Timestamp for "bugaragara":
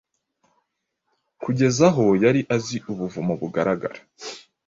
3.41-3.99